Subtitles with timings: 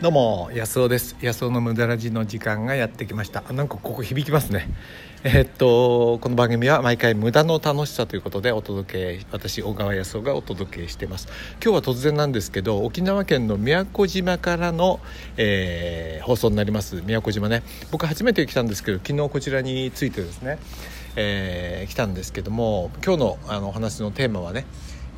[0.00, 1.14] どうも安尾です。
[1.20, 3.42] 安尾の無駄ラジの時間がやってきました。
[3.52, 4.66] なんかここ響きますね。
[5.24, 11.28] えー、っとこの番組は毎回無駄の楽しさということでお届け私小川康夫がお届けしています。
[11.62, 15.00] 今日は突然なんですけど沖縄県の宮古島からの、
[15.36, 17.02] えー、放送になります。
[17.04, 17.62] 宮古島ね。
[17.90, 20.58] 僕初めて来たんですけど昨日こちらについてですね、
[21.16, 24.64] えー、来たんですけども今日のあのお話のテーマはね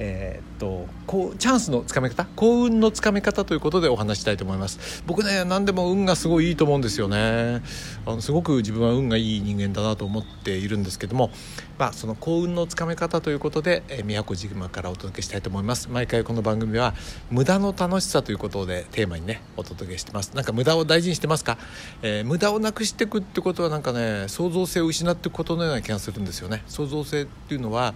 [0.04, 2.24] えー、っとこうチャンスのつかめ方？
[2.34, 5.04] 幸運のつかめ方ということでお話したいと思います。
[5.06, 7.62] 僕ね何でも運がすごいいいと思うんですよね。
[8.04, 11.30] あのすごく自分は運がいい人間だなと思っているんですけども、
[11.78, 15.88] まあ、その幸運のつかめ方ということで、えー、宮古島からお届けしたいと思います。
[15.88, 16.94] 毎回この番組は
[17.30, 20.34] 無駄の楽しさということでテーマにねお届けしてます。
[20.34, 21.58] なんか無駄を大事にしてますか、
[22.02, 26.64] えー、無駄をなくしていくってことはなんかね創造性を失っていくことのような気がするんですよね。
[26.66, 27.94] 創造性っていうのは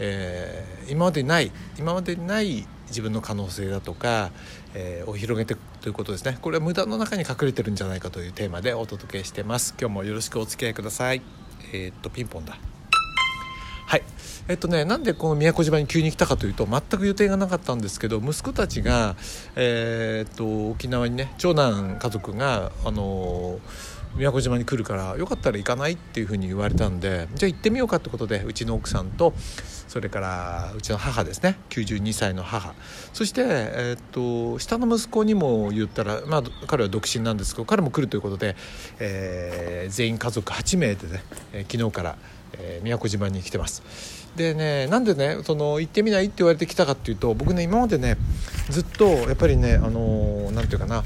[0.00, 4.32] えー、今までない今までない自分の可能性だとか、
[4.74, 6.38] えー、を広げていくということですね。
[6.40, 9.74] これは無駄の中に隠れてるんじゃないかというテーマでお届けしてます。
[9.78, 11.22] 今日もよろしくお付き合いください。
[11.72, 12.58] えー、っとピンポンだ。
[13.90, 14.04] はい。
[14.46, 19.16] えっとねなんでこの宮古島に急に来たかというと全く予定がなかったんですけど息子たちが、
[19.56, 29.32] えー、っと沖縄にね長男家族があのー宮古島に来るからよかったら行かないっていうふうに言われたんでじゃあ行ってみようかってことでうちの奥さんと
[29.86, 32.74] それからうちの母ですね92歳の母。
[33.12, 38.56] そして、えー、っと下の息子にも言ったら、まあ、彼は独身なんですけど彼も来るということで、
[38.98, 42.16] えー、全員家族8名でね、えー、昨日から、
[42.54, 43.82] えー、宮古島に来てます。
[44.36, 48.16] でねなんでねその行ってみないって言われてきたかっていうと僕ね今までね
[48.68, 51.02] ずっとやっぱりねあのー、て言うかな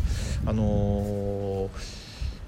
[0.47, 1.71] あのー、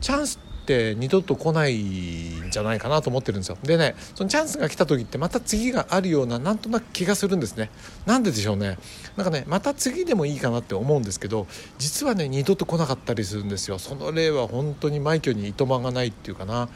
[0.01, 3.57] チャンスって二度と来ないんじゃないかなと思ってるんですよ。
[3.63, 7.71] でねそのチャンスが来た時ってまた次があるようななんとなく気がするんですね。
[8.05, 8.77] なんででしょうね。
[9.17, 11.47] なんかねまた次でもいいかなって思うんですけど
[11.79, 13.79] 実はね二度と来なかったりするんですよ。
[13.79, 16.69] その例は本当に枚挙にいとまがないっていうかな。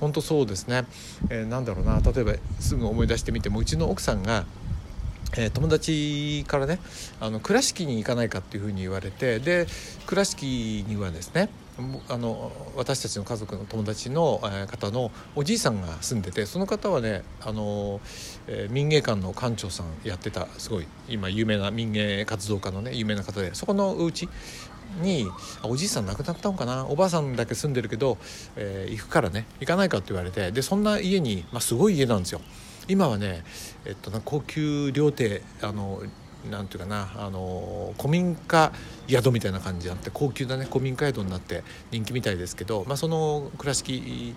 [0.00, 0.84] 本当そうですね、
[1.30, 2.00] えー、なんだろうな。
[2.00, 4.44] 例えばすぐ思い出してみてもうちの奥さんが
[5.36, 6.78] え、友達からね
[7.20, 9.66] あの倉敷に行かないかっていうふうに言われてで
[10.06, 11.50] 倉敷にはですね
[12.08, 18.00] あの私たちの家族の友達の方のおじいさんが住んでてその方はねあの、
[18.48, 24.28] え、民芸館の館長さんやってたすごい今有名な民芸活動家のね有名な方でそこのうち
[25.00, 25.26] に
[25.62, 26.86] おじいさん亡くなったのかな？
[26.86, 28.18] おばあさんだけ住んでるけど、
[28.56, 32.40] えー、行くからね行かないかって言われてでそんな家に、まあ、すごい家なんですよ。
[32.88, 33.44] 今はね、
[33.84, 36.02] えっと、高級料亭あの
[36.50, 38.72] なんていうかなあの古民家
[39.06, 44.34] 宿みたいな感じになって高級なね古民家宿になって人気みたいですけど、まあ、その倉敷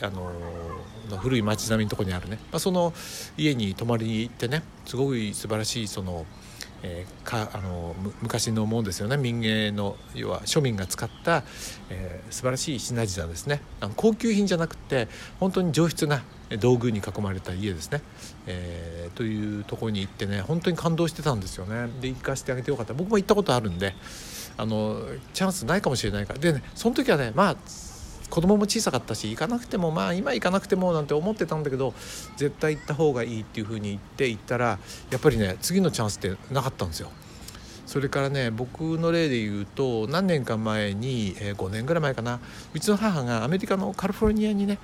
[0.00, 2.92] あの古い町並みのとこにあるね、まあ、その
[3.36, 6.24] 家に泊まりに行ってねすごい素晴らしいその。
[6.84, 9.16] えー、かあの昔のものですよね。
[9.16, 11.44] 民芸の要は庶民が使った、
[11.90, 13.60] えー、素晴らしい品々ですね。
[13.80, 16.22] あの高級品じゃなくて本当に上質な
[16.58, 18.02] 道具に囲まれた家ですね、
[18.46, 21.88] えー、というところに行ってね本当に感動してたんですよね。
[22.00, 22.94] で行かせてあげてよかった。
[22.94, 23.94] 僕も行ったことあるんで
[24.56, 25.00] あの
[25.32, 26.38] チャンスないかもしれないから。
[26.38, 27.56] でねその時はねまあ
[28.32, 31.92] 子供も小さかったし行かなくてもまあ今行かなくてもなんて思ってたんだけど
[32.38, 34.78] 絶対行った方がいいっていうふうに言って行ったら
[35.10, 37.10] やっぱりね次のチャンスってなかったんですよ。
[37.84, 42.40] それからね僕の例で言うと何年か前に、えー、5年ぐらい前かな
[42.72, 44.78] うちの母がアメリカのカリフォルニアにね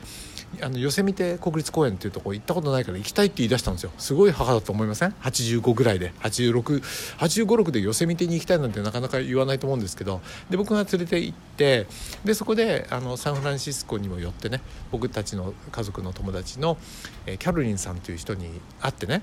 [0.62, 3.90] あのヨセミテ国立公園っていうとこ行ったことないから行きたいって言い出したんですよ。
[3.98, 6.12] すごい母だと思いません？85ぐらいで。
[6.20, 10.20] 868586でヨセミテに行きたいなんてなかなか言わないと思うんですけど。
[10.50, 11.86] で僕が連れて行って
[12.24, 14.62] でそこであのサンフランシスコにも寄ってね。
[14.90, 16.78] 僕たちの家族の友達の、
[17.26, 18.48] え、キャロリンさんという人に
[18.80, 19.22] 会ってね。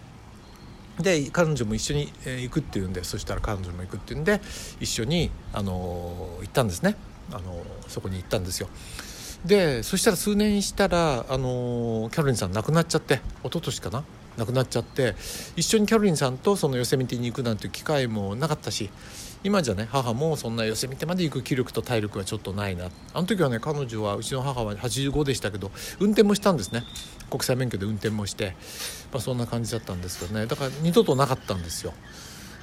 [0.99, 4.39] で彼女も一緒に行くっていうんでそしたら彼女も行くっていうんで
[4.79, 6.95] 一緒に、あの行ったんですね、
[7.31, 8.69] あのそこに行ったんですよ。
[9.45, 14.03] でそしたら数年したら、あのキャロリンさん亡くなっちゃって一昨年かな？
[14.37, 15.15] 亡くなっちゃって
[15.55, 18.89] 一緒にキャロリンさんとそのヨセミテに行くなんていう機会もなかったし
[19.45, 22.89] 今じゃね母もそんな寄せ見てまで行く気力と体力はちょっとないな。
[23.13, 26.83] あの時はね彼女はうちの母は85でしたけど運転もしたんですね。
[27.29, 28.55] 国際免許で運転もして、
[29.13, 30.47] まあ、そんな感じだったんですけどね。
[30.47, 31.93] だから二度となかったんですよ。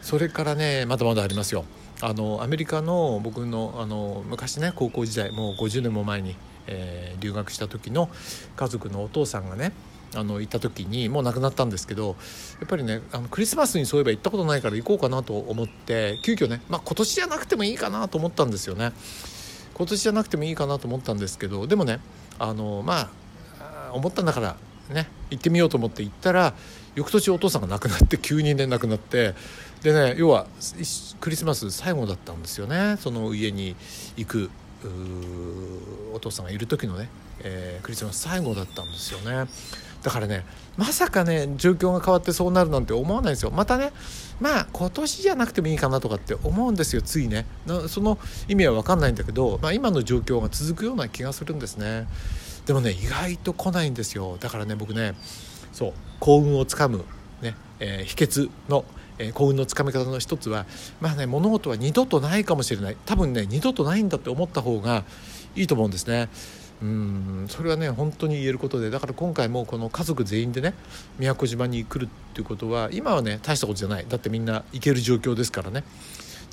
[0.03, 1.65] それからねまだまだありますよ。
[2.03, 6.35] あのアメリカの僕のあの昔ね高校時代もう50年も前に、
[6.67, 8.11] えー、留学した時の
[8.57, 9.73] 家族のお父さんがね
[10.15, 12.17] あの行った時にもう亡くなったんですけど
[12.61, 18.93] やっぱりねあのクリスマスにそういえば行ったことないから行こうかなと思って急遽ね、まあ、今年じゃなくてもいいかなと思ったんですよね。
[19.75, 22.01] 今年じゃなくてもいいかなと思ったんですけどでもね
[22.39, 23.11] あのま
[23.59, 24.57] あ思ったんだから
[24.91, 26.55] ね行ってみようと思って行ったら
[26.95, 29.35] 翌年お父さんが亡くなって急にね亡くなって
[29.83, 30.47] でね要は
[31.21, 32.97] クリスマス最後だったんですよね。
[33.01, 33.77] その家に
[34.17, 34.51] 行く
[36.13, 37.09] お父さんがいる時のね、
[37.41, 39.49] えー、クリスマス最後だったんですよね。
[40.03, 40.45] だからね
[40.77, 43.51] まさかね状況が変わってそうなるなんて思わないですよ。
[43.51, 43.93] またね
[44.41, 47.47] まあ今年じゃなくてもいいかなとかって思うんですよついね。
[47.89, 48.19] その
[48.49, 52.07] 意味は分かんないんだけど、まあ、今の状況が続くような気がするんですね。
[52.67, 54.37] でもね意外と来ないんですよ。
[54.41, 55.15] だからね僕ね
[55.73, 57.05] そう幸運をつかむ、
[57.41, 58.85] ねえー、秘訣の
[59.19, 60.65] えー、幸運のつかみ方の一つは
[61.01, 62.97] まあね物事は二度とないかもしれない。
[63.05, 65.05] 多分ね二度とないんだって思った方が
[65.55, 66.31] いいと思うんですね。
[66.83, 70.75] うんそれはね本当に言えることでだから今回もこの家族全員でね
[71.19, 74.07] 宮古島に来るっていうことは今はね大したことじゃない。
[74.09, 75.85] だってみんな行ける状況ですからね。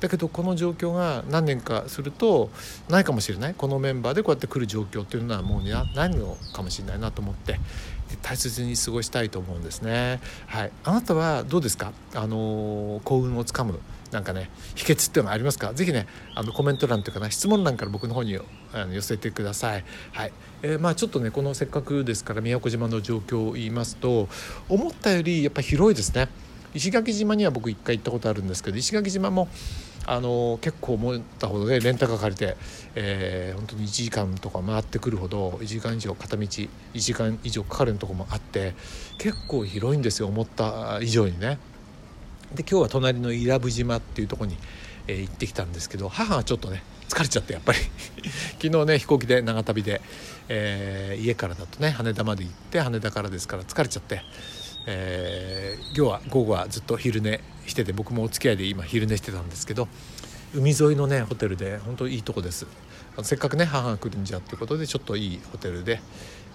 [0.00, 2.50] だけどこの状況が何年かすると
[2.88, 7.60] ないかもしれないこのメンバーでこうやって来る状況っていうのはもうないのかもしれないなと思って
[8.22, 10.20] 大切に過ごしたいと思うんですね。
[10.46, 11.92] はい、あなたはどうですか？
[12.14, 13.78] あの幸運をつかむ
[14.10, 15.72] なんかね秘訣っていうのはありますか？
[15.74, 18.36] ぜひねあのコメント欄というかな質問欄から僕の方に
[18.72, 19.84] あの寄せてください。
[20.12, 20.32] はい
[20.62, 24.28] えー、まあ、ちょっとねこのせっかくですから宮古島の状況を言いますと
[24.68, 26.28] 思ったよりやっぱ広いですね。
[26.74, 29.48] 石垣島には僕1回行ったことあるんですけど石垣島も
[30.10, 32.56] あの結構思ったほどでレンタカー借りて、
[32.96, 38.74] えー、本当に1時間とか回ってくるほど1時間以上片道1時間以上かかるとこもあって
[39.18, 41.58] 結構広いんですよ思った以上にね。
[42.52, 44.56] で今日は隣の伊良部島っていうとこに、
[45.06, 47.78] えー、行ってきたんですけど母はちょっとね疲れちゃってやっぱり
[48.62, 50.00] 昨日ね飛行機で長旅で、
[50.48, 54.22] えー、家からだとね羽田まで行って羽田からですから疲れちゃって。
[54.86, 59.88] えー、今日は午後はずっと昼寝してて僕もお付き合いで今昼寝してたんですけど
[60.54, 62.66] 海沿いのねホテルで本当いいとこです
[63.22, 66.00] せっかくね母が来るんじゃっていうことでちょっといいホテルで、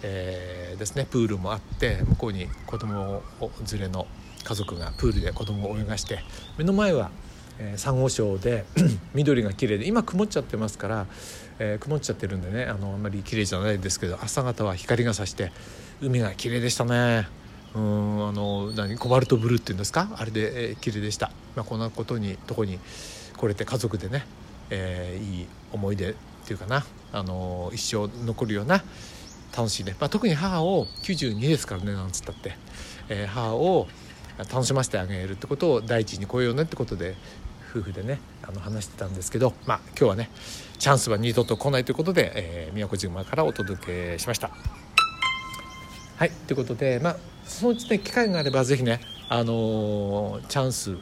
[0.01, 4.07] えー、ですねプールもあって向こうに子供を連れの
[4.43, 6.19] 家族がプールで子供を泳がして
[6.57, 7.11] 目の前は
[7.59, 8.65] えー、サンゴ礁で
[9.13, 11.05] 緑が綺麗で今曇っちゃってますから、
[11.59, 15.51] えー、曇っちゃってるんでねあのあんまり綺麗じゃないですけど朝方は光がさして
[16.01, 17.27] 海が綺麗でしたね。
[17.73, 20.09] うんあの何コバルトブルーっていうんですか？
[20.15, 22.79] あれで、えー、綺麗でした、まあ、こんなことにとこに
[23.35, 24.25] 来れて家族でね、
[24.69, 26.15] えー、いい思い出っ
[26.45, 28.81] ていうかな、あの一生残るような
[29.57, 32.55] 楽しいね、まあ、特に母を92ですからねなんつったって、
[33.09, 33.87] えー、母を
[34.37, 37.15] 楽しませてあげるってことを第一に来ようねってことで
[37.75, 40.30] 夫婦でねあの話してたんですけど、まあ、今日はね
[40.77, 44.51] チャンスは二度と来ないということで、えー、宮古島からお届けしました。
[46.18, 50.98] はいということでまあそのうちね機会があれば是非ねあのー、チャンス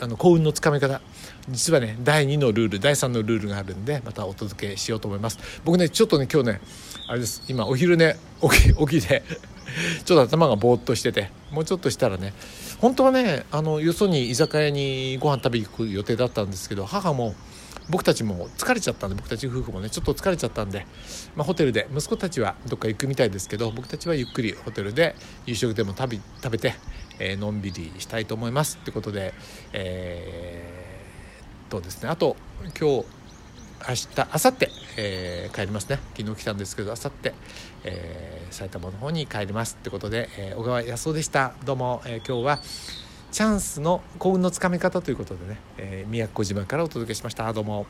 [0.00, 1.00] あの幸運のつかみ方
[1.48, 6.60] 実はね第2のルール第3のルールがあるんでまたお届けしようと思います僕ねちょっとね今日ね
[7.08, 9.22] あれです今お昼寝起き起きで
[10.04, 12.32] ちょっと頭がぼーっとしててもうちょっとしたらね
[12.82, 17.32] 本当はねあのよそに居酒屋にご飯食べに行く予定だったんですけど母も
[17.88, 20.84] 僕たちも疲れちゃったんで僕たち夫婦もねちょっと疲れちゃったんで、
[21.36, 25.14] まあ、ホテルで息子たちはどっか行くみたいですけど僕たちはゆっくりホテルで
[25.46, 26.74] 夕食でも食べ食べて、
[27.20, 29.32] えー、のんびりしたいと思いますってことで
[29.72, 32.34] えー、っとですねあと
[32.80, 33.04] 今日
[33.88, 35.98] 明日明後日、えー、帰りますね。
[36.16, 37.32] 昨日来たんですけど明後日、
[37.84, 41.54] えー、埼玉の方に帰りますってことで、えー、小川康夫でした。
[41.64, 42.60] どうも、えー、今日は
[43.32, 47.52] チャンスの幸運のつかみ方ということでね、えー、宮古島からお届けしました。
[47.52, 47.86] どうも。